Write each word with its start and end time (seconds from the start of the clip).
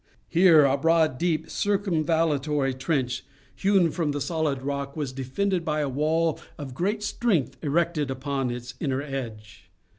Here, 0.27 0.65
a 0.65 0.77
broad, 0.77 1.19
deep, 1.19 1.47
circumvallatory 1.47 2.73
trench, 2.73 3.23
hewn 3.53 3.91
from 3.91 4.13
the 4.13 4.19
solid 4.19 4.63
rock, 4.63 4.97
was 4.97 5.13
defended 5.13 5.63
by 5.63 5.81
a 5.81 5.89
wall 5.89 6.39
of 6.57 6.73
great 6.73 7.03
strength 7.03 7.55
erected 7.61 8.09
upon 8.09 8.49
its 8.49 8.73
inner 8.79 9.03
edge. 9.03 9.69